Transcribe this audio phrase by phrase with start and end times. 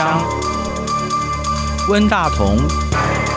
[0.00, 0.24] 将。
[1.90, 2.56] 温大同、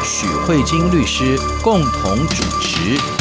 [0.02, 3.13] 许慧晶律师共同主持。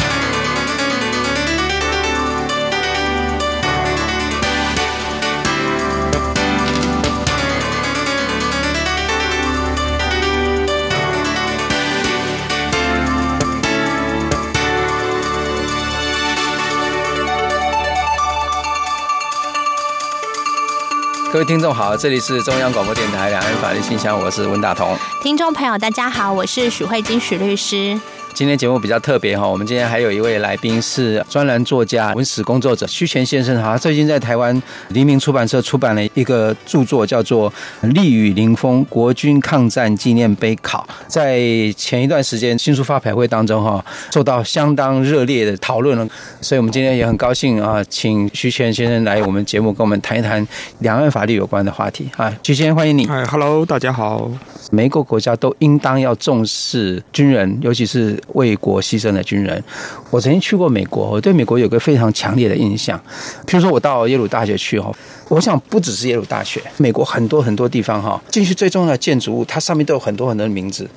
[21.33, 24.95] 各位听众好，这里是中央广播电台两岸法律信箱，我是温大同。
[25.23, 27.99] 听众朋友，大家好，我是许慧金许律师。
[28.33, 33.77] 今天节目比较特别哈，我们今天还有一位来宾是专栏作家、文史工作者须干先生哈。
[33.77, 34.59] 最近在台湾
[34.89, 37.51] 黎明出版社出版了一个著作，叫做
[37.93, 40.83] 《力与凌风：国军抗战纪念碑考》。
[41.07, 41.39] 在
[41.77, 46.07] 前一段时间新书发表会当中哈，受到相当热烈的讨论了。
[46.41, 50.45] 所以我们今天也很高兴啊，请须干先生来我们节目，跟我们谈一谈
[50.79, 52.33] 两岸法律有关的话题啊。
[52.41, 53.05] 徐先欢迎你。
[53.05, 54.31] 嗨，Hello，大家好。
[54.71, 59.63] 每一个国家都应当要重视军人，尤其是为国牺牲的军人。
[60.09, 62.97] 我曾经去过美国，我对美国有个非常强烈的印象。
[63.45, 64.91] 譬如说，我到耶鲁大学去哈，
[65.29, 70.89] 我想不只是耶鲁大学，美国很多很多地方哈，进去最重要的建筑物，它上面都有很多很多的名字。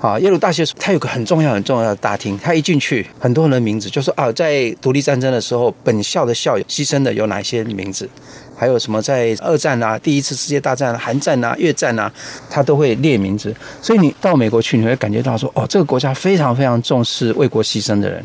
[0.00, 8.08] 啊，耶鲁大学它有个很重要很重要的大厅，它一进去，很多人的名字，就说啊，在独立战争的时候，本校的校友牺牲的有哪些名字？
[8.62, 12.08] 还有什么在二战啊、第一次世界大战、韩战啊、越战啊，
[12.48, 13.52] 他都会列名字。
[13.80, 18.24] 所以你到美国去，你会感觉到说，哦，这个国家非常非常重视为国牺牲的人。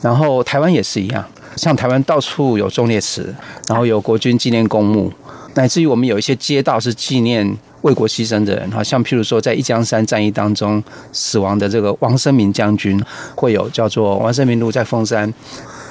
[0.00, 1.24] 然后台湾也是一样，
[1.56, 3.34] 像台湾到处有忠烈祠，
[3.66, 5.12] 然后有国军纪念公墓，
[5.54, 7.44] 乃至于我们有一些街道是纪念
[7.82, 8.70] 为国牺牲的人。
[8.70, 10.80] 哈，像譬如说在一江山战役当中
[11.10, 13.02] 死亡的这个王生明将军，
[13.34, 15.34] 会有叫做王生明路在凤山。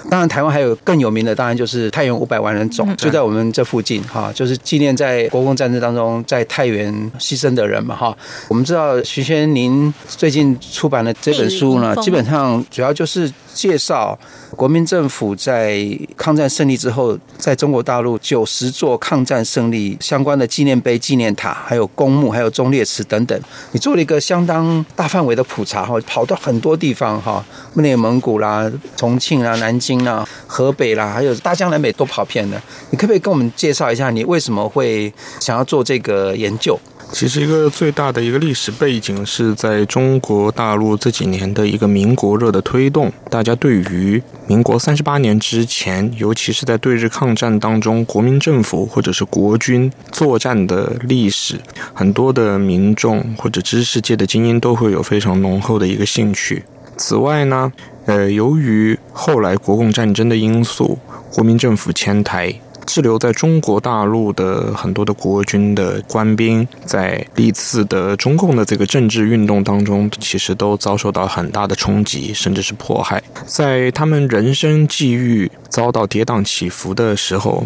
[0.09, 8.15] 当然，台湾还有更有名的，当然就是太原五百万人冢，就在我们这附近哈，就是纪念在国共战争当中在太原牺牲的人嘛哈。
[8.47, 13.31] 我们知道徐先您最近出版的这本书呢，基本上主要就是。
[13.55, 14.19] 介绍
[14.57, 15.79] 国民政府在
[16.17, 23.39] 抗战胜利之后，在中国大陆九十座抗战胜利相关的纪念碑、纪念塔，还有公墓，还有忠烈祠等等，
[23.71, 27.41] 你做了一个相当大范围的普查哈，跑到很多地方哈，
[27.75, 32.61] 内蒙古啦、重庆啦、南京啦、河北啦，还有大江南北都跑遍了。
[32.89, 36.77] 你可不可以跟我们介绍一下，你为什么会想要做这个研究？
[37.11, 51.59] 其实一个最大的一个历史背景是在中国大陆这几年的一个民国热的推动，大家对于民国三十八年之前，尤其是在对日抗战当中，国民政府或者是国军作战的历史，
[51.93, 56.63] 很多的民众或者知识界的精英都会有非常浓厚的一个兴趣。
[56.97, 57.71] 此外呢，
[58.05, 60.97] 呃，由于后来国共战争的因素，
[61.31, 62.53] 国民政府迁台。
[62.85, 73.21] 滞留在中国大陆的很多的国军的官兵，在历次的中共的这个政治运动当中，其实都遭受到很大的冲击，甚至是迫害。
[73.47, 77.65] 在他们人生际遇遭到跌宕起伏的时候，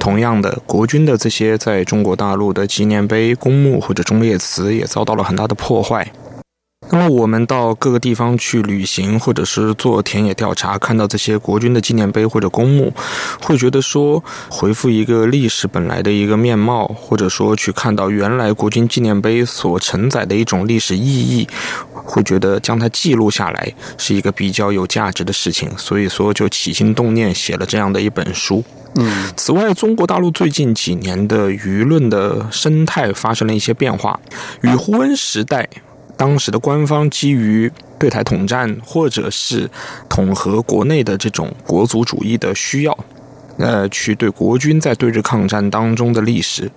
[0.00, 6.10] 同样的，国军的这些在中国大陆的纪念碑、公墓或者忠烈祠也遭到了很大的破坏。
[6.90, 12.92] 那么我们到各个地方去旅行，或者是做田野调查，看到这些国军的纪念碑或者公墓，
[13.42, 21.48] 会觉得说，回复一个历史本来的一个面貌，或者说去看到原来国军纪念碑所承载的一种历史意义，
[21.92, 28.64] 会觉得将它记录下来是一个比较有价值的事情，所以说就起心动念写了这样的一本书。
[28.94, 34.18] 嗯，此外，中国大陆最近几年的舆论的生态发生了一些变化，
[34.62, 35.68] 与胡温时代。
[36.16, 39.70] 当时的官方基于对台统战，或者是
[40.08, 42.98] 统合国内的这种国族主义的需要，
[43.58, 46.70] 呃，去对国军在对日抗战当中的历史。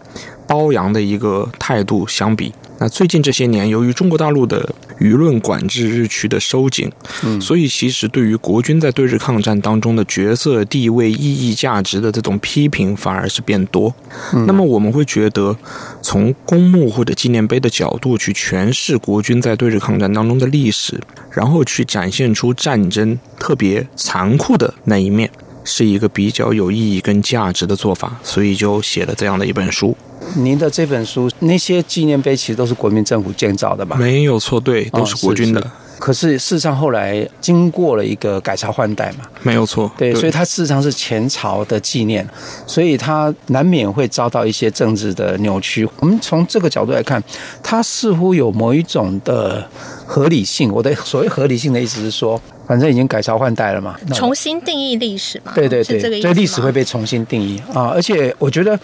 [0.50, 2.52] 褒扬的一个态度相比。
[2.80, 6.90] 那最近这些年，由于中国大陆的舆论管制日趋的收紧，
[7.24, 13.94] 嗯，所以其实对于国军在对日抗战当中的角色地位、意义、价值的这种批评反而是变多。
[14.34, 15.56] 嗯，那么我们会觉得，
[16.02, 21.00] 从公墓或者纪念碑的角度去诠释国军在对日抗战当中的历史，
[21.32, 25.29] 然后去展现出战争特别残酷的那一面，
[25.66, 29.97] 是一个比较有意义跟价值的做法，所以就写了这样的一本书。
[30.36, 33.96] 您的这本书，那些纪念碑其实都是国民政府建造的吧？
[33.98, 35.60] 没有错，对，都是国军的。
[35.60, 35.74] 哦，是是。
[36.00, 39.26] 可是事实上后来经过了一个改朝换代嘛？
[39.42, 42.26] 没有错，对，对，所以它事实上是前朝的纪念，
[42.66, 45.86] 所以它难免会遭到一些政治的扭曲。
[46.00, 47.22] 我们从这个角度来看，
[47.62, 49.68] 它似乎有某一种的
[50.06, 50.72] 合理性。
[50.72, 55.52] 我的所谓合理性的意思是说，反正已经改朝换代了嘛，重新定义历史嘛？
[55.56, 57.90] 对对对，所以历史会被重新定义啊！
[57.96, 58.80] 而且我觉得。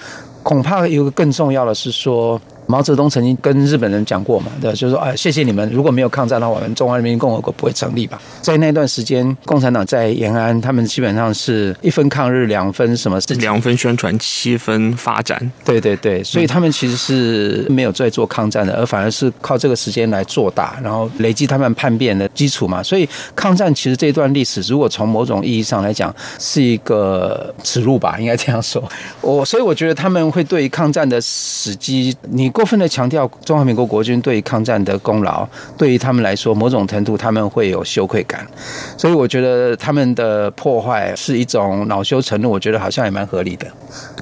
[0.45, 8.19] 恐怕有个更重要的是说，毛泽东曾经跟日本人讲过嘛，对，就是说，啊，谢谢你们，如果没有抗战的话，我们中华人民共和国不会成立吧？
[8.41, 13.19] 在那段时间，共产党在延安，他们基本上是一分抗日，两分什么？
[13.37, 15.39] 两分宣传，七分发展。
[15.63, 22.81] 对对对，所以他们其实是没有在做抗战的，而反而是靠这个时间来做大，然后累积他们叛变的基础嘛。
[22.81, 28.83] 所以抗战其实这段历史，如果从某种意义上来讲，是一个耻辱吧，应该这样说。
[29.21, 32.51] 我所以我觉得他们会对抗战的时机，你。
[32.55, 35.45] 过分的强调中华民国国军对抗战的功劳，
[35.77, 38.47] 对于他们来说，某种程度他们会有羞愧感，
[38.97, 43.67] 所以我觉得他们的破坏是一种恼羞成怒，我觉得好像也蛮合理的。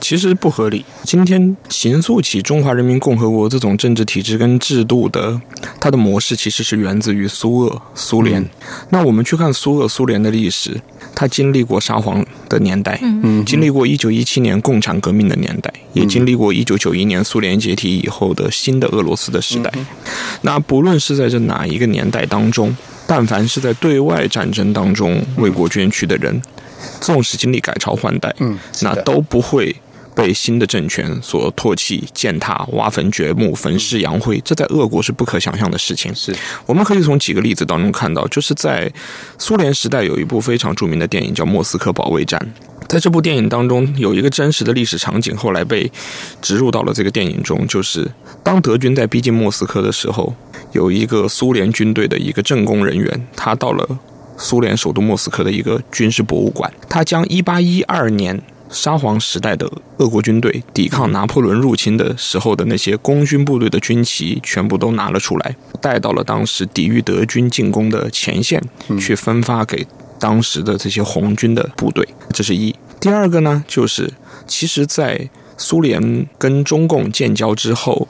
[0.02, 0.84] 其实不合理。
[1.04, 5.40] 今天形塑起中华人民共和国这种政治体制跟制度的，
[5.80, 8.42] 它的模式其实是源自于苏俄、苏联。
[8.42, 8.50] 嗯、
[8.90, 10.82] 那我们去看苏俄、苏联的历史，
[11.14, 18.23] 它经历过沙皇的年代，嗯，经历过一九一七年共产革命的年代，也经历过一九九一年苏联解体以后。
[18.32, 19.74] 的新的俄罗斯的时代，
[20.42, 22.78] 那不论是在这哪一个年代当中，
[23.08, 26.40] 但凡是在对外战争当中为国捐躯的人，
[27.02, 29.76] 纵使经历改朝换代，嗯，那都不会
[30.14, 36.14] 被新的政权所唾弃、践踏、挖坟掘墓、焚尸扬灰，这在俄国是不可想象的事情。
[36.14, 36.36] 是，
[36.68, 38.92] 我们可以从几个例子当中看到，就是在
[39.40, 42.40] 苏联时代有一部非常著名的电影叫《莫斯科保卫战》。
[42.94, 45.92] 在这部电影当中，有一个真实的历史场景，后来被
[46.44, 48.08] 植入到了这个电影中，就是
[48.44, 50.32] 当德军在逼近莫斯科的时候，
[50.74, 53.98] 有一个苏联军队的一个政工人员，他到了
[54.38, 59.68] 苏联首都莫斯科的一个军事博物馆，他将1812年沙皇时代的
[59.98, 68.62] 俄国军队抵抗拿破仑入侵的时候的那些功勋部队的军旗全部都拿了出来，带到了当时抵御德军进攻的前线，
[69.00, 69.84] 去分发给。
[70.20, 72.74] 当时的这些红军的部队，这是一。
[73.04, 74.10] 第二个呢，就是
[74.48, 78.08] 其实，在苏联跟中共建交之后，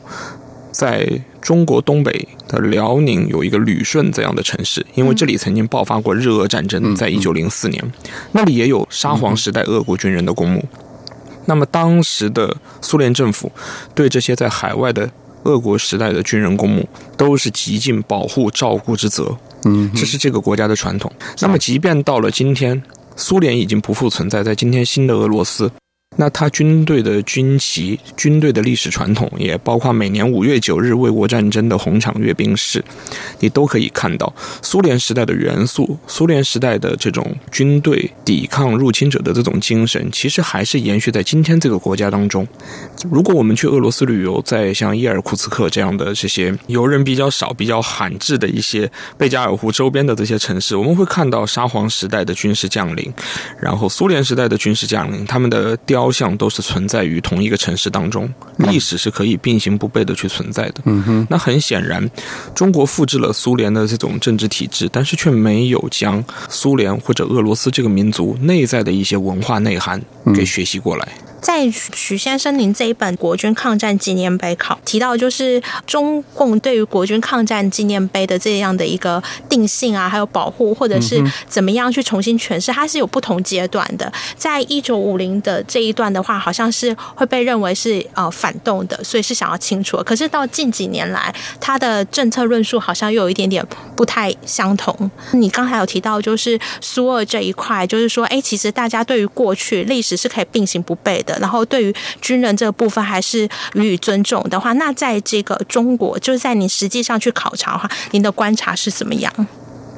[0.71, 7.83] 在中国东北的辽宁有一个旅顺这样的城市，因为这里曾经爆发过日俄战争，在一九零四年，
[8.33, 10.63] 那里也有沙皇时代俄国军人的公墓。
[11.45, 13.51] 那么当时的苏联政府
[13.95, 15.09] 对这些在海外的
[15.45, 16.87] 俄国时代的军人公墓，
[17.17, 19.35] 都是极尽保护照顾之责。
[19.65, 21.11] 嗯，这是这个国家的传统。
[21.39, 22.83] 那么，即便到了今天，
[23.15, 25.71] 苏联已经不复存在，在今天新的俄罗斯。
[26.15, 32.83] 那他军队的军旗、军队的历史传统，也包括每年五月九日卫国战争的红场阅兵式，
[33.39, 34.31] 你都可以看到
[34.61, 42.47] 苏联时代的元素，苏联时代的这种军队抵抗入侵者的这种精神，其实还是延续在今天这个国家当中。
[43.09, 53.11] 如果我们去俄罗斯旅游，在像伊尔库茨克这样的这些游人比较少、比较罕至的一些贝加尔湖周边的这些城市，我们会看到沙皇时代的军事将领，
[53.59, 56.02] 然后苏联时代的军事将领，他们的雕。
[56.03, 60.81] 雕像都是存在于同一个城市当中，历史是可以并行不悖的去存在的。
[60.83, 62.05] 嗯哼，那很显然，
[62.53, 70.01] 中国复制了苏联的这种政治体制，但是却没有将苏联或者俄罗斯这个民族内在的一些文化内涵
[70.35, 71.07] 给学习过来。
[71.43, 84.09] 在许先生您这一本《国军抗战纪念碑考》提到，就是中共对于国军抗战纪念碑的这样的一个定性啊，还有保护，或者是怎么样去重新诠释，它是有不同阶段的。
[84.37, 89.97] 在一九五零的这一段的话，好像是会被认为是呃反动的，所以是想要清除。
[89.97, 93.61] 可是到近几年来，他的政策论述好像又有一点点
[93.97, 95.11] 不太相同。
[95.33, 101.32] 你刚才有提到，就是苏俄这一块，就是说，哎，其实大家对于过去历史是可以并行不悖的。
[101.39, 109.31] 然后，对于军人这个部分还是予以尊重的话，那在这个中国，就是在你实际上去考察的话，您的观察是怎么样？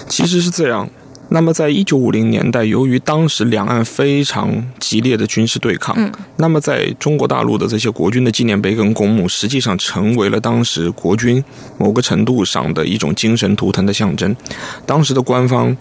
[0.07, 0.89] 其实是这样。
[1.35, 11.43] 那么，在一九五零年代，由于当时两岸非常激烈的军事对抗，嗯，那么在中国大陆的这些国军的纪念碑跟公墓，实际上成为了当时国军
[11.77, 14.33] 某个程度上的一种精神图腾的象征。
[14.85, 15.75] 当时的官方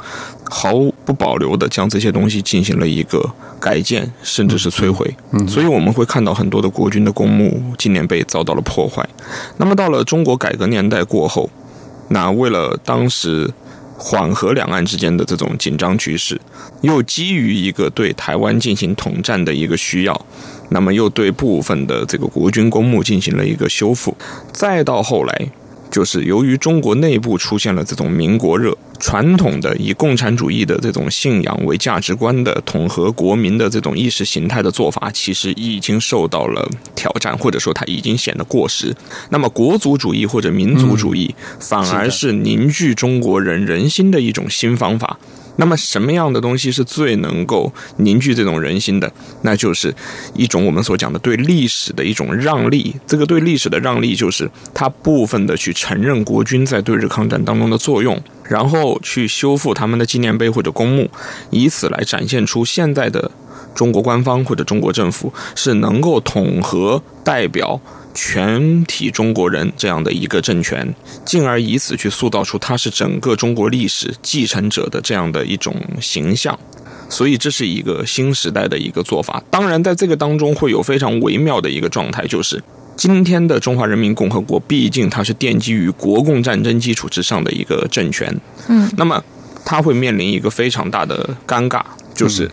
[0.50, 0.72] 毫
[1.04, 3.24] 不保留地将这些东西进行了一个
[3.60, 5.08] 改建，甚至是摧毁。
[5.30, 9.08] 嗯，所以我们会看到很多的国军的公墓纪念碑遭到了破坏。
[9.58, 11.48] 那么到了中国改革年代过后，
[12.08, 13.48] 那为了当时。
[13.96, 16.40] 缓和两岸之间的这种紧张局势，
[16.82, 20.26] 又基于一个对台湾进行统战的一个需要，
[20.70, 24.16] 那么又对部分的这个国军公墓进行了一个修复，
[24.52, 25.48] 再到后来。
[25.94, 38.92] 就是由于中国内部出现了这种民国热，传统的以共产主义的这种信仰为价值观的统合国民的这种意识形态的做法，其实已经受到了挑战，或者说它已经显得过时。
[39.30, 45.16] 那么国族主义或者民族主义，反而是凝聚中国人人心的一种新方法。
[45.56, 49.12] 那么什么样的东西是最能够凝聚这种人心的？
[49.42, 49.94] 那就是
[50.34, 52.94] 一种我们所讲的对历史的一种让利。
[53.06, 61.10] 这个对历史的让利，就是他部分的去承认国军在对日抗战当中的作用，然后去修复他们的纪念碑或者公墓，
[61.50, 63.30] 以此来展现出现在的
[63.74, 67.80] 中国官方或者中国政府是能够统合代表。
[68.14, 70.94] 全体中国人这样的一个政权，
[71.24, 76.58] 进而以此去塑造出他是整个中国历史继承者的这样的一种形象，
[77.08, 79.42] 所以这是一个新时代的一个做法。
[79.50, 82.62] 当然，在这个当中会有非常微妙的一个状态，就是
[82.96, 88.32] 今天的中华人民共和国毕竟它是奠基于国共战争基础之上的一个政权，
[88.68, 89.20] 嗯，那么
[89.64, 91.82] 它会面临一个非常大的尴尬，
[92.14, 92.48] 就是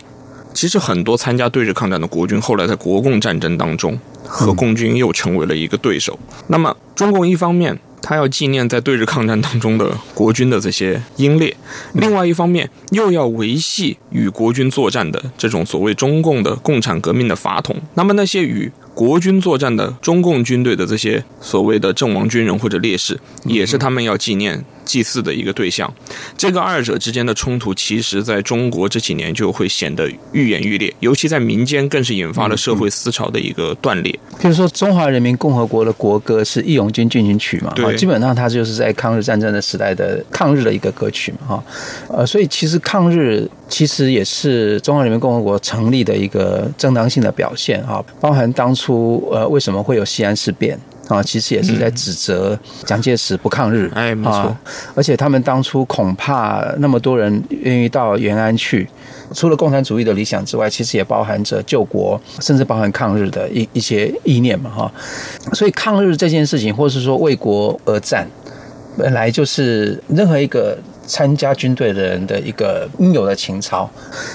[0.54, 3.98] 其实很多参加对日抗战的国军后来在国共战争当中。
[4.24, 6.18] 和共军又成为了一个对手。
[6.46, 11.54] 那么，中共一方面，他要纪念在对日抗战当中的国军的这些英烈；
[11.92, 17.76] 另外一方面，又要维系与国军作战的这种所谓中共的共产革命的法统。
[17.94, 24.64] 那么，那些与国军作战的中共军队的这些所谓的阵亡军人或者烈士，也是他们要纪念。
[24.84, 25.92] 祭祀的一个对象，
[26.36, 34.12] 这个二者之间的冲突，其实在中国这几年就会显得愈演愈烈，尤其在民间更是引发了社会思潮的一个断裂。
[34.40, 41.64] 比如说，中华人民共和国的国歌是《义勇军进行曲》嘛，对，基本上它就是在抗日战争的时代的抗日的一个歌曲嘛，哈，
[42.08, 50.78] 呃，所以其实抗日其实也是中华人民共和国成立的一个正当性的表现，哈，包含当初呃为什么会有西安事变。
[51.12, 53.90] 啊，其实也是在指责蒋介石不抗日。
[53.94, 54.56] 哎，没错。
[54.94, 58.88] 而且他们当初恐怕那么多人愿意到延安去，
[59.34, 64.92] 除了共产主义的理想之外，其实也包含着救国，甚至包含抗日的一一些意念嘛，哈。
[65.52, 68.26] 所以抗日这件事情，或是说为国而战，
[68.96, 73.90] 本来就是任何一个参加军队的人的一个应有的情操。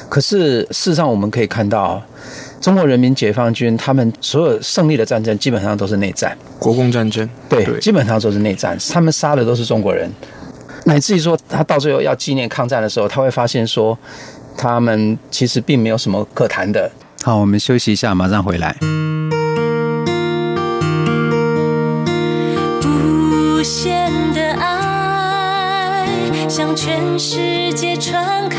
[0.10, 2.02] 可是事实上，我们可以看到。
[2.68, 8.78] 中国人民解放军他们所有胜利的战争基本上都是内战，国共战争，对，对，基本上都是内战。
[8.92, 10.12] 他们杀的都是中国人，
[10.84, 13.98] 乃至于说他到最后要纪念抗战的时候，他会发现说
[14.58, 16.92] 他们其实并没有什么可谈的。
[17.24, 18.76] 好，我们休息一下，马上回来。
[22.84, 26.06] 无限的爱
[26.50, 28.58] 向全世界传开，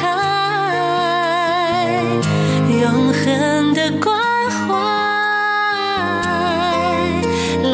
[2.80, 4.16] 永恒的关
[4.50, 4.74] 怀。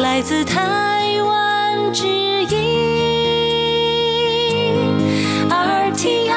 [0.01, 2.55] 来自台湾之音
[5.47, 6.31] RTI，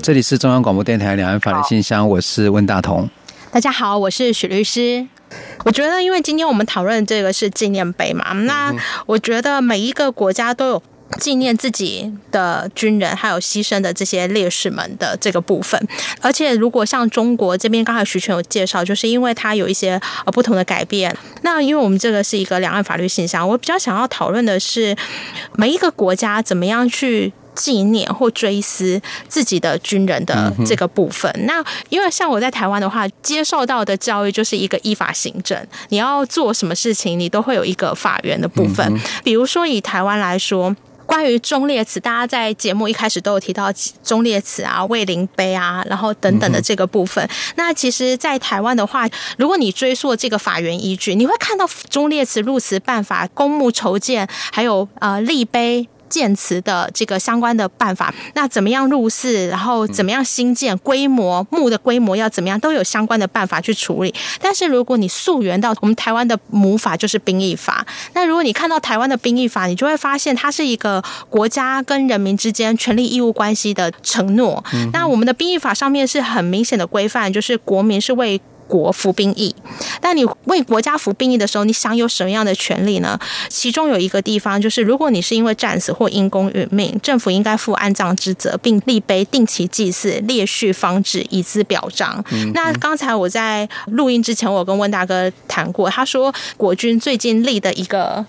[0.00, 3.10] 这里是中央广播电台两岸法律信箱，我是温大同。
[3.50, 5.08] 大家好，我是许律师。
[5.64, 8.72] 我觉得，因为今天我们讨论这个是纪念碑嘛，那
[9.06, 10.80] 我觉得每一个国家都有。
[11.22, 15.80] 纪念自己的军人，还有牺牲的这些烈士们的这个部分，
[16.20, 19.92] 而且如果像中国这边，刚才徐全有介绍，就是因为它有一些
[20.26, 21.16] 呃不同的改变。
[21.42, 24.96] 那因为我们这个是一个两岸法律现象，我比较想要讨论的是
[25.54, 31.32] 每一个国家怎么样去纪念或追思自己的军人的这个部分。
[31.46, 38.98] 那因为像我在台湾的话，接受到的教育就是一个依法行政，你要做什么事情，你都会有一个法源的部分。
[39.22, 40.74] 比如说以台湾来说。
[41.12, 43.70] 关于忠烈祠，大家在节目一开始都有提到
[44.02, 47.28] 忠烈祠啊、慰灵碑啊，然后等等的这个部分。
[47.56, 55.86] 那其实，在台湾的话，如果你追溯这个法源依据，你会看到忠烈祠入祠办法、公墓筹建，还有呃立碑。
[56.12, 64.14] 建祠的这个相关的办法，那怎么样入祀，然后怎么样新建，规模墓的规模要怎么样，都有相关的办法去处理。
[64.38, 67.86] 但是如果你溯源到我们台湾的母法，就是兵役法。
[68.12, 74.62] 那如果你看到台湾的兵役法，你就会发现它是一个国家跟人民之间权利义务关系的承诺。
[74.92, 78.38] 那我们的兵役法上面是很明显的规范，就是国民是为。
[78.72, 79.54] 国服兵役，
[80.00, 83.20] 但你为国家服兵役的时候，你享有什么样的权利呢？
[83.50, 92.24] 其中有一个地方就是，如果你是因为战死或因公殒命，政府应该负安葬之责，并立碑定期祭祀、列序方志，以资表彰。
[92.54, 98.24] 那刚才我在录音之前，我跟温大哥谈过，他说国军最近立的一个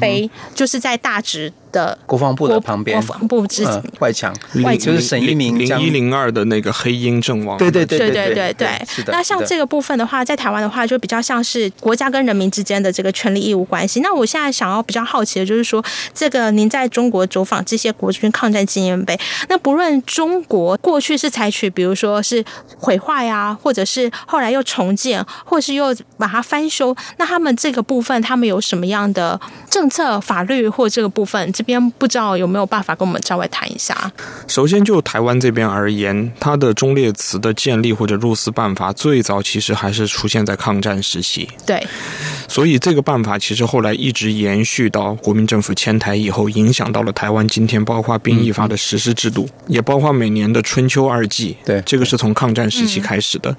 [0.00, 1.52] 碑，就是在大直。
[1.72, 4.34] 的国防部的旁边，国防部之、呃、外墙，
[4.64, 7.58] 外就是沈一鸣零一零二的那个黑鹰阵亡。
[7.58, 8.68] 对对对对对对对。
[9.08, 14.00] 那像这个部分的话，在台湾的话，就比较像是国家跟人民之间的这个权利义务关系。
[14.00, 15.84] 那我现在想要比较好奇的就是说，
[16.14, 22.44] 这个您在中国走访这些国军抗战纪念碑，那不论中国过去是采取，比如说是
[22.78, 31.52] 毁坏呀，或者是后来又重建，或是又把它翻修，那他们这个部分，他们有什么样的政策、法律或这个部分？
[31.58, 34.12] 这边不知道有没有办法跟我们稍微谈一下？
[34.46, 41.48] 首先就台湾这边而言，它的忠烈祠的建立或者入祀办法，最早其实还是出现在抗战时期。
[41.66, 41.84] 对，
[42.46, 51.56] 所以这个办法其实后来一直延续到国民政府迁台以后，影响到了台湾今天，包括兵役法的实施制度，嗯、也包括每年的春秋二季。
[51.64, 53.50] 对，这个是从抗战时期开始的。
[53.50, 53.58] 嗯、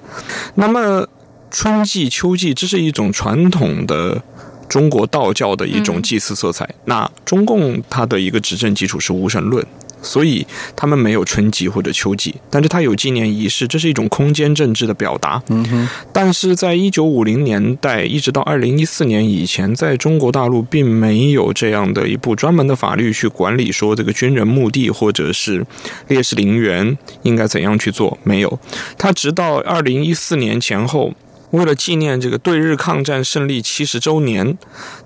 [0.55, 1.05] 那么
[1.51, 4.23] 春季、秋季，这是一种传统的。
[4.69, 6.63] 中国道教的一种祭祀色彩。
[6.65, 9.65] 嗯、那中共它的一个执政基础是无神论，
[10.01, 10.45] 所以
[10.75, 15.41] 他们没有春祭或者秋祭，但是它有纪念仪式，这是一种空间政治的表达。
[15.49, 15.89] 嗯哼。
[16.13, 25.65] 但是在一九五零年代一直到二零一四年以前，在中国大陆并没有这样的一部专门的法律去管理说这个军人墓地或者是
[26.07, 28.59] 烈士陵园应该怎样去做，没有。
[28.97, 31.13] 他直到二零一四年前后。
[31.51, 34.57] 为了纪念这个对日抗战胜利七十周年，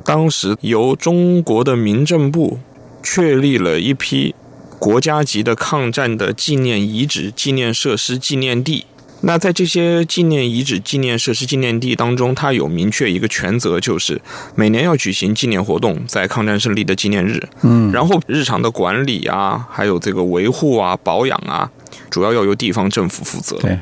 [0.03, 2.59] 当时由中国的民政部
[3.01, 4.35] 确立了一批
[4.77, 8.85] 国家级的抗战的纪念遗址、纪念设施、纪念地。
[9.25, 14.21] 那在这些纪念遗址、纪念设施、纪念地当中，它有明确一个权责，就是
[14.53, 17.41] 每年要举行纪念活动，在抗战胜利的纪念日。
[17.61, 21.71] 嗯，然后日常的管理啊，还有这个维护啊、保养啊，
[22.09, 23.55] 主要要由地方政府负责。
[23.59, 23.79] 对。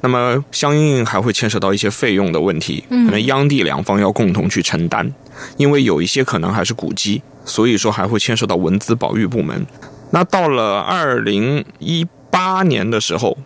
[0.00, 5.12] 那么，相应还会牵涉到一些费用的问题，可能央地两方要共同去承担，
[5.56, 9.66] 因为有一些可能还是古迹，所以说还会牵涉到文资保育部门。
[10.10, 13.36] 那到了二零一八年的时候，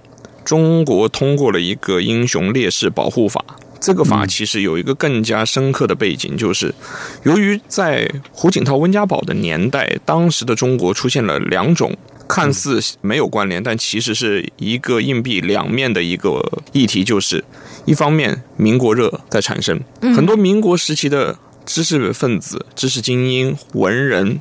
[0.45, 3.45] 中国通过了一个英雄烈士保护法，
[3.81, 6.75] 这个法其实有一个更加深刻的背景，就是
[7.23, 11.97] 由于在胡锦涛温家宝的年代，当时的中国出现了两种。
[12.29, 16.41] 看似没有关联，但其实是一个硬币两面的一个
[16.73, 17.43] 议题，就是
[17.87, 19.81] 一方面民国热在产生，
[20.15, 24.39] 很多民国时期的知识分子、知识精英、文人，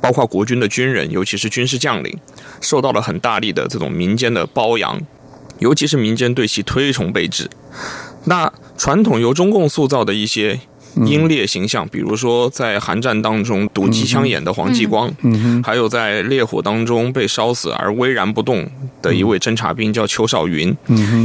[0.00, 2.18] 包括国军的军人，尤其是军事将领，
[2.60, 5.00] 受到了很大力的这种民间的褒扬，
[5.60, 7.48] 尤其是民间对其推崇备至。
[8.24, 10.60] 那传统由中共塑造的一些。
[11.06, 15.10] 英烈形象，比如说在韩战当中堵机枪眼的黄继光，
[15.62, 18.68] 还有在烈火当中被烧死而巍然不动
[19.00, 20.76] 的一位侦察兵叫邱少云，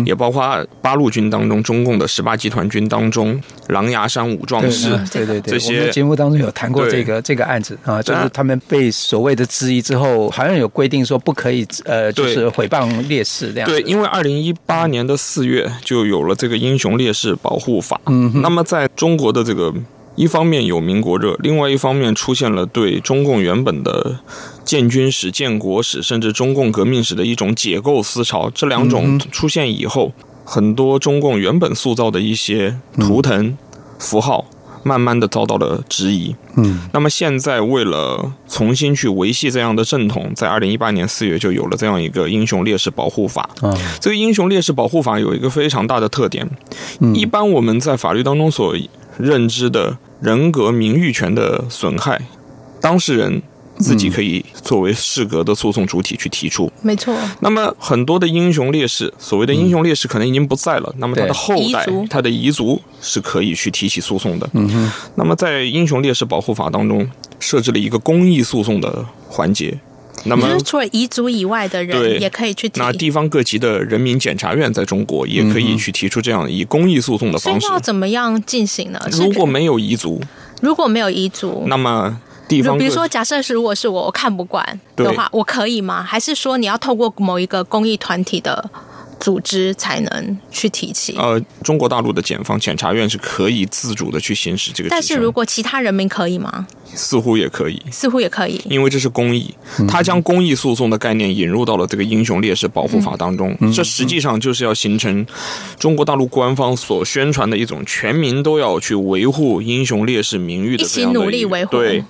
[0.05, 13.67] 也包括八路军当中中共的十八集团军当中狼牙山五壮士，对对对，这些我们节目当中有谈过这个这个案子啊，就是他们被所谓的质疑之后，好像有规定说不可以呃，就是毁谤烈士这样。
[13.67, 19.52] 对，因为二零一八年的四月就有了这个英雄烈士保护法，嗯，那么在中国的这个。
[20.15, 24.19] 一方面有民国热，另外一方面出现了对中共原本的
[24.63, 28.51] 建军史、建国史，甚至中共革命史的一种解构思潮。
[28.53, 30.11] 这两种出现以后，
[30.45, 33.57] 很多中共原本塑造的一些图腾、
[33.97, 34.45] 符号，
[34.83, 36.35] 慢慢的遭到了质疑。
[36.57, 43.49] 嗯，那么现在为了重新去维系这样的正统，在二零一八年四月就有了这样一个英雄烈士保护法。
[43.61, 46.47] 啊，这个英雄烈士保护法有一个非常大的特点，
[47.15, 48.75] 一般我们在法律当中所
[49.17, 52.21] 认知的人格名誉权的损害，
[52.81, 53.41] 当事人
[53.77, 56.71] 自己可以作为适格的诉讼主体去提出。
[56.81, 57.15] 没错。
[57.39, 64.49] 那么很多的英雄烈士，所谓的英雄烈士可能已经不在了，那么他的后代、他的遗族是可以去提起诉讼的。
[64.53, 64.91] 嗯哼。
[65.15, 69.77] 那么在英雄烈士保护法当中，设置了一个公益诉讼的环节。
[70.25, 72.79] 那么，除了彝族以外的人也可以去提。
[72.79, 77.67] 那地方各级的人民检察院在中国也可以去提出这样以公益诉讼的方式。
[77.67, 78.99] 要怎么样进行呢？
[79.11, 80.21] 如果没有彝族，
[80.61, 86.03] 如果没有彝族，那么地方，比如说，假设是如果是我，我看不惯的话，我可以吗？
[86.03, 88.69] 还是说你要透过某一个公益团体的？
[89.23, 91.15] 组织才能去提起。
[91.17, 94.89] 呃，中国大陆的检方检察院是可以自主的去行使这个。
[94.89, 96.67] 但是如果其他人民可以吗？
[96.93, 99.55] 似乎也可以，似乎也可以，因为这是公益。
[99.87, 105.25] 他将公益诉讼的概念引入到了这个英雄烈士保护法当中，嗯、这实际上就是要形成
[105.79, 111.71] 中国大陆官方所宣传的一种全民都要去维护英雄烈士名誉的这样的一，一起努力维护。
[111.71, 112.03] 对。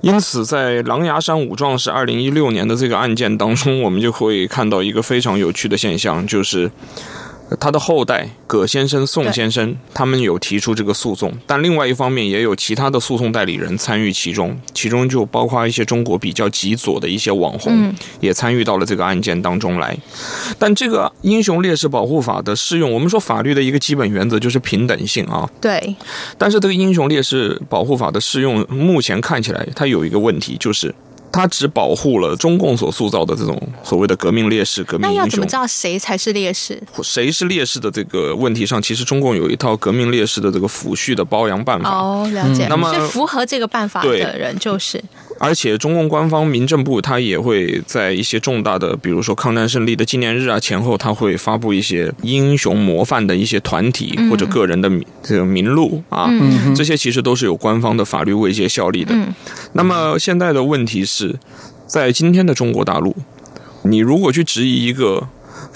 [0.00, 6.70] 因此，在狼牙山五壮士二零一六年的这个案件当中，我们就会看到一个非常有趣的现象，就是。
[7.58, 19.96] 他的后代葛先生、宋先生，他们有提出这个诉讼，但另外一方面也有其他的诉讼代理人参与其中，其中就包括一些中国比较极左的一些网红，也参与到了这个案件当中来。
[20.58, 25.48] 但这个英雄烈士保护法的适用，我们说法律的一个基本原则就是平等性啊。
[25.60, 25.96] 对。
[26.36, 30.94] 但是这个英雄烈士保护法的适用，目前看起来它有一个问题，就是。
[31.30, 35.16] 他只保护了中共所塑造的这种所谓的革命烈士、革命英雄。
[35.16, 36.82] 那要怎么知道谁才是烈士？
[37.02, 41.90] 谁是烈士的这个问题上，其实中共有一套革命烈士的这个抚恤的褒扬办法。
[41.90, 42.66] 哦，了解。
[42.68, 45.02] 那么，是符合这个办法的人就是
[45.38, 54.90] 而且中共官方民政部它也会在一些重大的，比如说抗战胜利的纪念日啊前后，它会发布一些英雄模范的一些团体或者个人的
[55.22, 59.14] 这个名录啊，嗯、这些其实都是有官方的法律位阶效力的。
[59.14, 59.32] 嗯、
[59.72, 61.34] 那么现在的问题是，
[61.86, 63.14] 在今天的中国大陆，
[63.82, 65.28] 你如果去质疑一个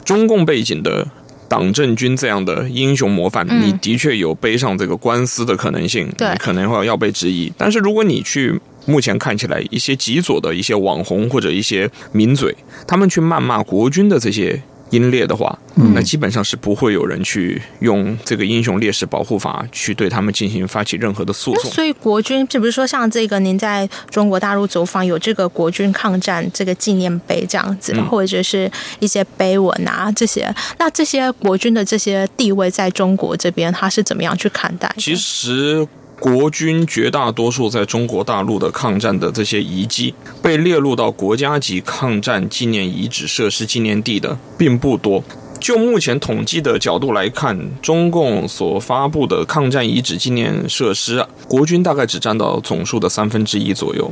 [0.04, 1.08] 中共背景的。
[1.48, 7.52] 党政军这样的英雄模范，你的确有背上这个官司的可能性，对，可能会要被质疑。
[7.58, 12.54] 但是如果你去目前看起来一些极左的一些网红或者一些名嘴，
[12.86, 14.62] 他们去谩骂国军的这些。
[14.92, 15.58] 英烈的话，
[15.94, 21.72] 那基本上是不会有人去用这个英雄烈士保护法去对他们进行发起任何的诉讼。
[21.72, 34.94] 所以国军，是不是说像这个您在中国大陆走访有这个国军抗战这个纪念碑这样子，或者是一些碑文啊这些，那这些国军的这些地位在中国这边，他是怎么样去看待？
[34.98, 35.88] 其实。
[36.22, 45.20] 国军绝大多数在中国大陆的抗战的这些遗迹被列入到国家级抗战纪念遗址设施纪念地的并不多。
[45.58, 54.08] 就目前统计的角度来看，中共所发布的抗战遗址纪念设施，啊国军大概只占到总数的三分之一左右。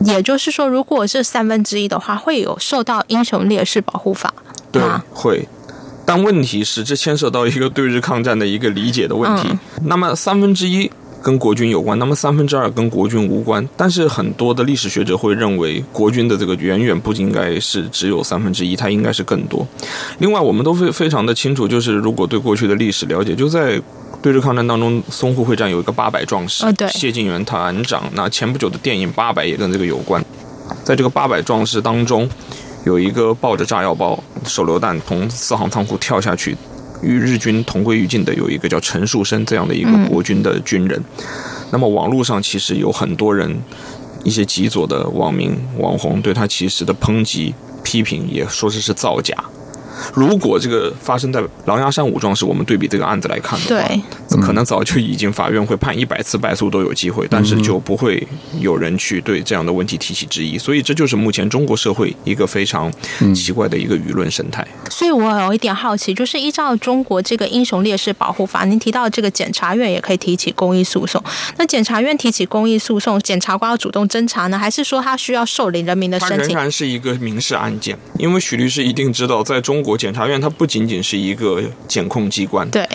[0.00, 4.34] 也就是说，如果是三分之一的话，会有受到英雄烈士保护法？
[4.72, 5.46] 对，会。
[6.04, 9.48] 但问题是，这牵涉到一个对日抗战的一个理解的问题。
[9.48, 10.90] 嗯、那么三分之一。
[11.22, 13.66] 跟国军有关，那么三分之二跟国军无关。
[13.76, 19.66] 但是很多的历史学者会认为，国军的这个远远不应该是只有三分之一，它应该是更多。
[20.18, 23.80] 另外，我们都非非常的清楚，就是如果对过去的历史了解，就在
[24.20, 28.02] 对日抗战当中，淞沪会战有一个八百壮士，谢晋元团长。
[28.14, 30.24] 那前不久的电影《八百》也跟这个有关。
[30.82, 32.28] 在这个八百壮士当中，
[32.84, 36.56] 有一个抱着炸药包、手榴弹从四行仓库跳下去。
[37.02, 41.02] 与日军同归于尽的有一个叫陈树生这样的一个国军的军人，
[41.70, 43.60] 那么网络上其实有很多人，
[44.24, 49.34] 一些极左的网民网红对他其实的抨击批评，也说是是造假。
[50.14, 53.88] 如果这个发生在狼牙山五壮士，我们对比这个案子来看的话，
[54.28, 58.26] 对，可能早就已经法院会判一百次败诉都有机会，但是就不会
[58.60, 60.58] 有人去对这样的问题提起质疑。
[60.58, 62.92] 所以这就是目前中国社会一个非常
[63.34, 64.66] 奇怪的一个舆论生态。
[64.90, 71.22] 所以我有一点好奇，就是依照中国这个英雄烈士保护法，您提到这个检察院也可以提起公益诉讼。
[71.56, 76.38] 那检察院提起公益诉讼，检察官要主动侦查呢，还是说他需要受理人民的申请？
[76.38, 79.96] 它仍然是一个民事案件，因为许律师一定知道，在中国。
[79.96, 82.86] 检察院它不仅仅是一个检控机关，对，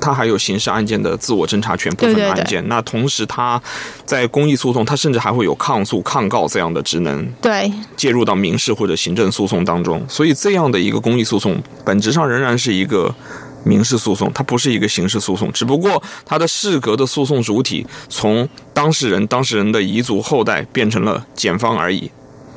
[0.00, 2.44] 它还有刑事案件的自我侦查权部分的案件。
[2.44, 3.60] 对对对，那同时，它
[4.04, 10.04] 在公益诉讼，它甚至还会有抗诉、抗告这样的职能，对，介入到民事或者行政诉讼当中。
[10.08, 13.14] 所以，这样的一个公益诉讼，本质上仍然是一个
[13.62, 22.10] 民事诉讼，它不是一个刑事诉讼，只不过它的适格的诉讼主体从当事人、当事人的遗族后代变成了检方而已。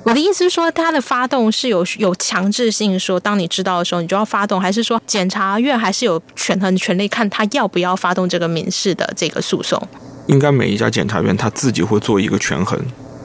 [0.03, 9.81] 我的意思是说，他的发动是有有强制性，说当你知道的时候，你就要发动，还是说检察院还是有权衡权利，看他要不要发动这个民事的这个诉讼？
[10.27, 12.79] 应该每一家检察院他自己会做一个权衡。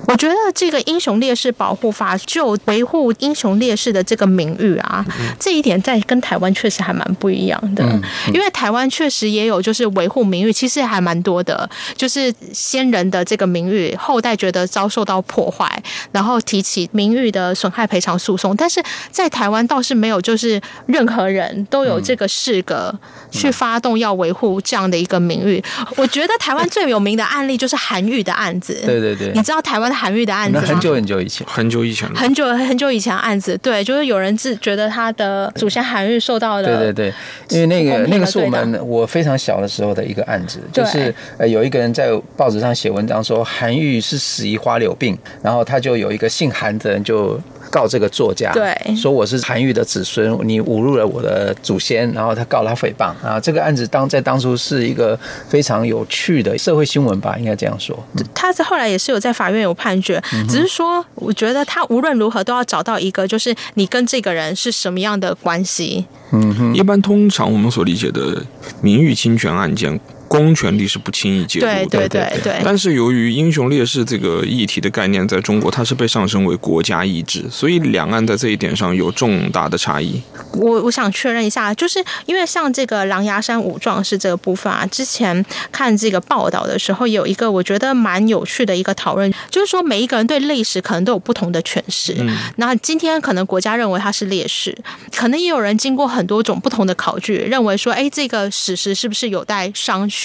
[0.07, 5.05] 我觉得这个英雄烈士保护法就维护英雄烈士的这个名誉啊，
[5.41, 7.85] 这一点在跟台湾确实还蛮不一样的。
[8.33, 18.55] 因为台湾确实也有就是维护名誉，其实还蛮多的，就是先人的这个名誉，后代觉得遭受到破坏，然后提起名誉的损害赔偿诉讼。
[18.55, 22.95] 但是在台湾倒是没有，就是任何人都有这个事格
[23.31, 25.63] 去发动要维护这样的一个名誉。
[25.97, 28.83] 我觉得台湾最有名的案例就是韩愈的案子。
[28.85, 29.94] 对对对，你知道台湾。
[29.95, 37.15] 韩愈的案子，很久很久以前，很久以前，很久很久以前案子，对，就是有人自觉得他的祖先韩愈受到了，对对对，
[37.51, 47.41] 因为那个那个是我们我非常小的时候的一个案子，就是呃有一个人在报纸上写文章说韩愈是死于花柳病，然后他就有一个姓韩的人就。
[47.75, 53.41] 告这个作家，对，说我是韩愈的子孙，你侮辱了我的祖先，然后他告他诽谤啊。
[53.41, 57.99] 这个案子当在当初是一个非常有趣的社会新闻吧，应该这样说。
[58.33, 66.07] 他是后来也是有在法院有判决，只是说我觉得他无论如何都要找到一个，就是你跟这个人是什么样的关系。
[66.31, 68.41] 嗯哼，一般通常我们所理解的
[68.81, 69.99] 名誉侵权案件。
[70.35, 72.61] 公权力是不轻易介入的，对对对对。
[72.65, 80.21] 但是由于英雄烈士这个议题的概念在中国，它是被上升为国家意志，所以两岸在这一点上有重大的差异。
[80.55, 92.17] 我我想确认一下，就是因为像这个狼牙山五壮士这个部分啊，之前看这个报道的时候，有一个我觉得蛮有趣的一个讨论，就是说每一个人对历史可能都有不同的诠释。
[92.19, 92.37] 嗯。
[92.57, 94.77] 那今天可能国家认为他是烈士，
[95.15, 100.24] 可能也有人经过很多种不同的考据，认为说，哎，这个史实是不是有待商榷？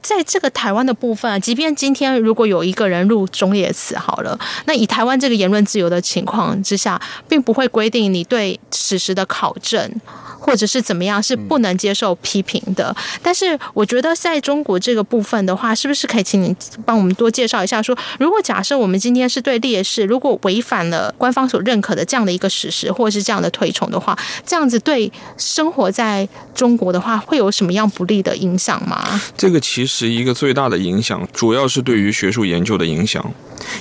[0.00, 10.00] 在这个台湾的部分，即便今天如果有一个人入中野祠好了，那以台湾这个言论自由的情况之下，并不会规定你对史实的考证。
[10.38, 16.54] 或者是怎么样是不能接受批评的，但是我觉得在中国这个部分的话，是不是可以请你
[16.84, 29.20] 帮我们多介绍一下说，说如果假设我们今天是对烈士，如果违反了官方所认可的这样的一个史实，或者是这样的推崇的话，这样子对生活在中国的话，会有什么样不利的影响吗？
[29.36, 33.32] 这个其实一个最大的影响，主要是对于学术研究的影响，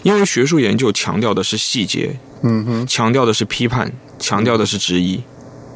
[0.04, 5.22] 因为学术研究强调的是细节，嗯哼，强调的是批判，强调的是质疑。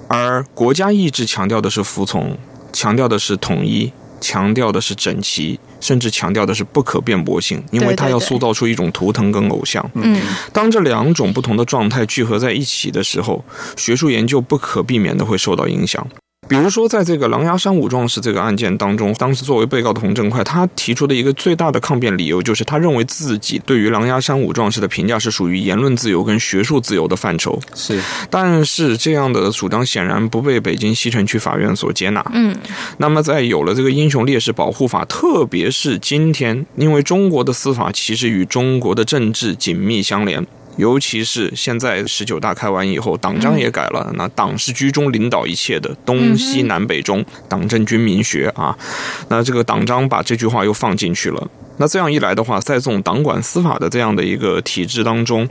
[0.07, 2.37] 而国家意志强调的是服从，
[2.73, 9.87] 强调的是统一，强调的是整齐，甚至强调的是不可辩驳性，因为它要塑造出一种图腾跟偶像。
[9.93, 10.19] 嗯，
[10.51, 13.45] 当这两种不同的状态聚合在一起的时候，
[13.77, 16.05] 学术研究不可避免的会受到影响。
[16.49, 27.59] 比如说，在这个狼牙山五壮士这个案件当中，当时作为被告的洪正快，他提出的一个最大的抗辩理由，就是他认为自己对于狼牙山五壮士的评价是属于言论自由跟学术自由的范畴。
[27.75, 32.25] 是，但是这样的主张显然不被北京西城区法院所接纳。
[32.33, 32.57] 嗯，
[32.97, 40.43] 那么在有了这个英雄烈士保护法，特别是今天，因为中国的司法其实与中国的政治紧密相连。
[40.77, 44.12] 尤其是现在十九大开完以后，党章也改了。
[44.15, 48.77] 那党是居中领导一切的，东西南北中，党政军民学啊。
[49.27, 51.47] 那这个党章把这句话又放进去了。
[51.77, 55.47] 那这样一来的话，在这种党管司法的这样的一个体制当中。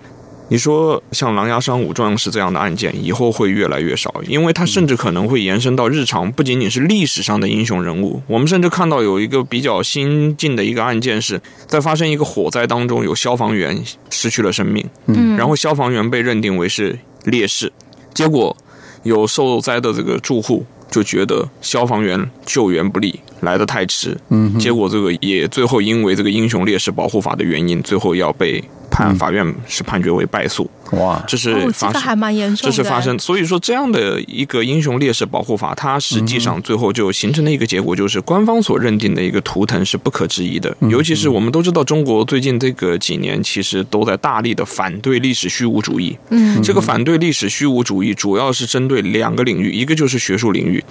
[0.50, 8.22] 你说像狼牙山五壮士这样的案件，以后会越来越少，因为它甚至可能会延伸到日常，不仅仅是历史上的英雄人物。
[8.26, 17.70] 我们甚至看到有一个比较新进的一个案件，是在发生一个火灾当中，有消防员失去了生命，嗯，然后消防员被认定为是烈士，
[18.14, 18.56] 结果
[19.02, 28.64] 有受灾的这个住户就觉得消防员救援不力，来得太迟，嗯，结果这个也最后因为这个英雄烈士保护法的原因，最后要被。
[28.90, 32.62] 判法院是判决为败诉，哇，这是发生，这还蛮严重的。
[32.64, 40.74] 这是发生，所以说这样的一个英雄烈士保护法，它实际上最后就形成了一个结果，就是官方所认定的一个图腾是不可质疑的。
[40.88, 46.16] 尤其是我们都知道，中国最近这个几年其实都在大力的反对历史虚无主义。
[46.30, 50.82] 嗯，这个反对历史虚无主义主要是针对两个领域，一个就是学术领域。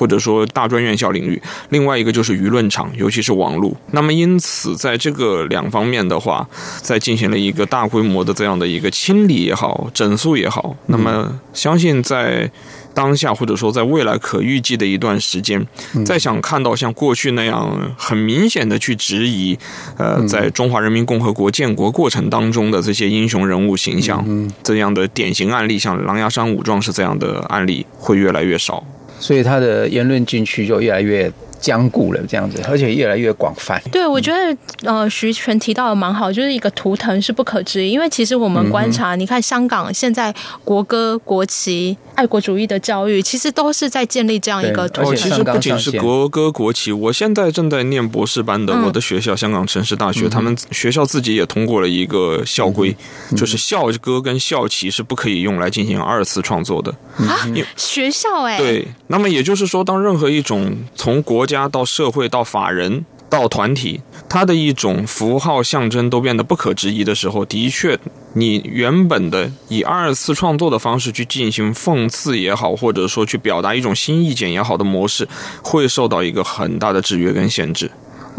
[0.00, 3.70] 或者说大专院校领域，另外一个就是舆论场，尤其是网络。
[3.90, 6.48] 那么因此，在这个两方面的话，
[6.80, 10.74] 在进行了一个大规模的这样的一个清理也好，整肃也好。
[10.86, 12.50] 那么相信在
[12.94, 15.66] 当下或者说在未来可预计的一段时间，
[16.06, 19.58] 再想看到像过去那样很明显的去质疑，
[19.98, 24.24] 呃，在中华人民共和国建国过程当中的这些英雄人物形象，
[24.62, 28.82] 这样的典型案例，像狼牙山五壮士这样的案例，会越来越少。
[29.20, 31.30] 所以他的言论禁区就越来越
[31.60, 33.80] 僵固了，这样子，而且越来越广泛。
[33.92, 45.16] 对，我觉得呃，徐全提到的蛮好，就是一个图腾是不可质疑，因为其实我们观察，嗯、你看香港现在国歌、国旗、爱国主义的教育，其实都是在建立这样一个图腾。
[45.16, 52.94] 其实不仅是国歌、国旗，我现在正在念博士班的我的学校——香港城市大学，嗯、他们学校自己也通过了一个校规，
[53.30, 56.90] 嗯、就是校歌跟校旗是不可以用来进行二次创作的。
[57.26, 57.48] 啊。
[57.74, 67.98] 学校哎、欸，对，那么也就是说，当任何一种从国家到社会到法人到团体，它的一种符号象征都变得不可质疑的时候，的确，
[68.34, 75.26] 你原本的以二次创作的方式去进行讽刺也好，或者说去表达一种新意见也好的模式，
[75.62, 77.90] 会受到一个很大的制约跟限制。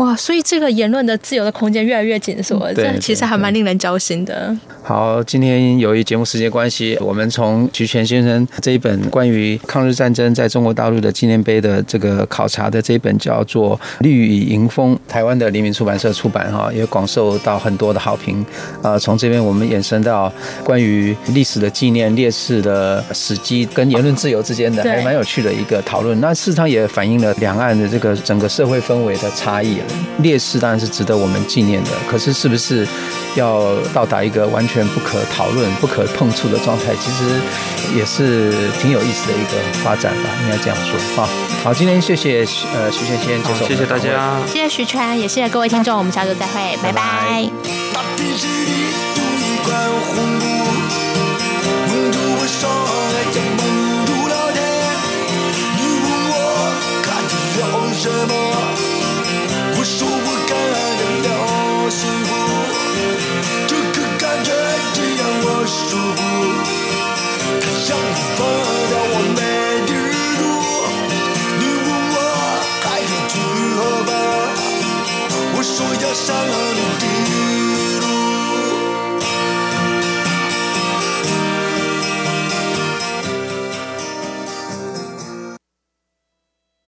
[0.01, 4.55] 哇，所以这个言论的自由的空间越来越紧缩，这其实还蛮令人焦心的。
[4.81, 18.43] 好，今天由于节目时间关系，我们从菊泉先生这一本关于抗日战争在中国大陆的纪念碑的这个考察的这一本叫做《绿雨迎风》，台湾的黎明出版社出版哈，也广受到很多的好评。
[18.81, 20.33] 呃，从这边我们延伸到
[20.63, 26.19] 关于历史的纪念、烈士的史迹跟言论自由之间的，还蛮有趣的一个讨论。
[26.19, 29.77] 那事实上也反映了两岸的这个整个社会氛围的差异。
[30.19, 32.87] 烈士当然是值得我们纪念的，可是是不是
[33.35, 37.39] 要到达一个完全不可讨论、不可碰触的状态，其实
[37.97, 38.51] 也是
[38.81, 41.29] 挺有意思的一个发展吧，应该这样说啊。
[41.63, 47.49] 好，今天谢谢呃徐全先接受，谢谢大家，谢谢徐川，也谢谢各位听众，我们下周再会，拜拜。
[58.03, 58.70] 我
[65.91, 66.19] 束缚
[67.59, 69.39] 他让你疯我没
[69.85, 69.89] 退
[70.39, 70.41] 路
[71.59, 72.17] 你问我
[72.81, 73.33] 还要去
[73.75, 74.09] 何方
[75.53, 76.53] 我说要上了
[77.01, 77.50] 你